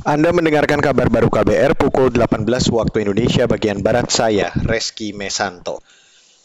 [0.00, 5.84] Anda mendengarkan kabar baru KBR pukul 18 waktu Indonesia bagian Barat saya, Reski Mesanto.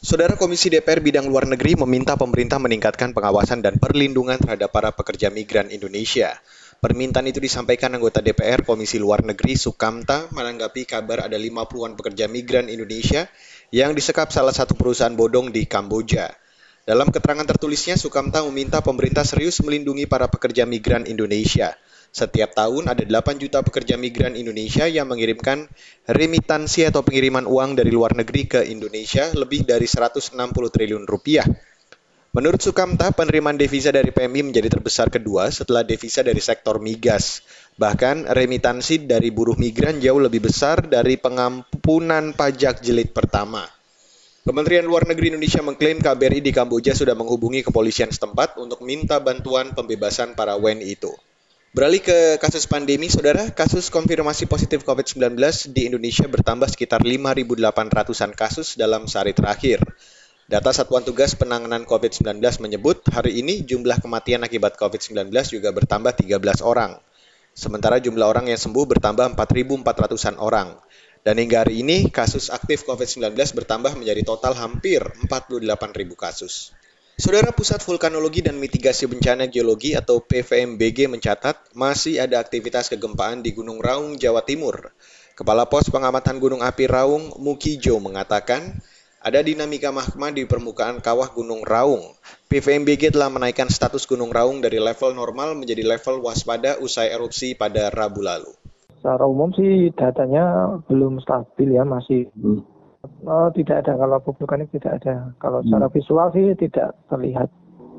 [0.04, 5.32] Saudara Komisi DPR Bidang Luar Negeri meminta pemerintah meningkatkan pengawasan dan perlindungan terhadap para pekerja
[5.32, 6.36] migran Indonesia.
[6.84, 12.68] Permintaan itu disampaikan anggota DPR Komisi Luar Negeri Sukamta menanggapi kabar ada 50-an pekerja migran
[12.68, 13.24] Indonesia
[13.72, 16.28] yang disekap salah satu perusahaan bodong di Kamboja.
[16.86, 21.74] Dalam keterangan tertulisnya, Sukamta meminta pemerintah serius melindungi para pekerja migran Indonesia.
[22.14, 25.66] Setiap tahun ada 8 juta pekerja migran Indonesia yang mengirimkan
[26.06, 31.50] remitansi atau pengiriman uang dari luar negeri ke Indonesia lebih dari 160 triliun rupiah.
[32.38, 37.42] Menurut Sukamta, penerimaan devisa dari PMI menjadi terbesar kedua setelah devisa dari sektor migas.
[37.82, 43.75] Bahkan remitansi dari buruh migran jauh lebih besar dari pengampunan pajak jilid pertama.
[44.46, 49.74] Kementerian Luar Negeri Indonesia mengklaim KBRI di Kamboja sudah menghubungi kepolisian setempat untuk minta bantuan
[49.74, 51.10] pembebasan para WNI itu.
[51.74, 55.34] Beralih ke kasus pandemi, saudara, kasus konfirmasi positif COVID-19
[55.74, 59.82] di Indonesia bertambah sekitar 5.800-an kasus dalam sehari terakhir.
[60.46, 66.62] Data Satuan Tugas Penanganan COVID-19 menyebut hari ini jumlah kematian akibat COVID-19 juga bertambah 13
[66.62, 67.02] orang.
[67.58, 70.78] Sementara jumlah orang yang sembuh bertambah 4.400-an orang.
[71.26, 76.70] Dan hingga hari ini kasus aktif COVID-19 bertambah menjadi total hampir 48.000 kasus.
[77.18, 83.58] Saudara Pusat Vulkanologi dan Mitigasi Bencana Geologi atau PVMBG mencatat masih ada aktivitas kegempaan di
[83.58, 84.94] Gunung Raung, Jawa Timur.
[85.34, 88.78] Kepala Pos Pengamatan Gunung Api Raung, Mukijo, mengatakan
[89.18, 92.06] ada dinamika magma di permukaan kawah Gunung Raung.
[92.54, 97.90] PVMBG telah menaikkan status Gunung Raung dari level normal menjadi level waspada usai erupsi pada
[97.90, 98.54] Rabu lalu.
[99.06, 102.74] Secara umum sih datanya belum stabil ya, masih hmm
[103.26, 105.30] Oh, tidak ada kalau vulkanik tidak ada.
[105.38, 105.70] Kalau hmm.
[105.70, 107.50] secara visual sih tidak terlihat.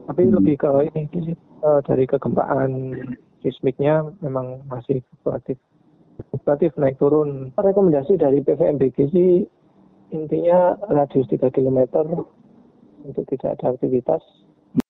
[0.06, 0.34] Tapi hmm.
[0.38, 2.94] lebih ke ini uh, dari kegempaan
[3.42, 5.58] sismiknya memang masih fluktuatif.
[6.30, 7.54] Fluktuatif naik turun.
[7.54, 9.46] Rekomendasi dari PVMBG sih
[10.14, 12.02] intinya radius 3 km
[13.02, 14.22] untuk tidak ada aktivitas.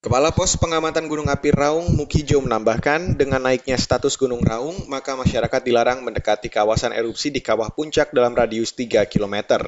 [0.03, 5.63] Kepala Pos Pengamatan Gunung Api Raung Mukijo menambahkan, dengan naiknya status Gunung Raung, maka masyarakat
[5.63, 9.67] dilarang mendekati kawasan erupsi di kawah puncak dalam radius 3 km.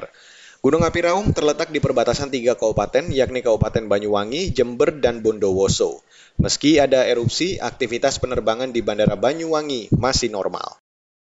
[0.59, 6.03] Gunung Api Raung terletak di perbatasan tiga kabupaten, yakni Kabupaten Banyuwangi, Jember, dan Bondowoso.
[6.39, 10.79] Meski ada erupsi, aktivitas penerbangan di Bandara Banyuwangi masih normal.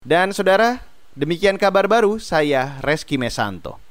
[0.04, 0.80] Dan saudara,
[1.16, 3.83] demikian kabar baru saya Reski Mesanto.